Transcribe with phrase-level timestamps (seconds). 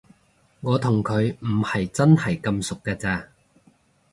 [0.61, 3.29] 我同佢唔係真係咁熟㗎咋